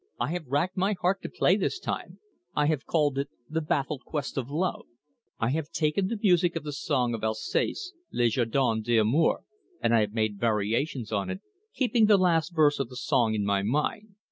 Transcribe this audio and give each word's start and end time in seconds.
"I 0.19 0.31
have 0.31 0.47
racked 0.47 0.77
my 0.77 0.93
heart 0.93 1.21
to 1.21 1.29
play 1.29 1.55
this 1.55 1.77
time. 1.77 2.17
I 2.55 2.65
have 2.65 2.87
called 2.87 3.19
it, 3.19 3.29
'The 3.47 3.61
Baffled 3.61 4.01
Quest 4.03 4.35
of 4.35 4.49
Love'. 4.49 4.87
I 5.39 5.51
have 5.51 5.69
taken 5.69 6.07
the 6.07 6.17
music 6.17 6.55
of 6.55 6.63
the 6.63 6.73
song 6.73 7.13
of 7.13 7.23
Alsace, 7.23 7.93
'Le 8.11 8.27
Jardin 8.29 8.81
d'Amour', 8.81 9.43
and 9.79 9.93
I 9.93 9.99
have 9.99 10.13
made 10.13 10.39
variations 10.39 11.11
on 11.11 11.29
it, 11.29 11.41
keeping 11.75 12.07
the 12.07 12.17
last 12.17 12.51
verse 12.55 12.79
of 12.79 12.89
the 12.89 12.95
song 12.97 13.35
in 13.35 13.45
my 13.45 13.61
mind. 13.61 14.15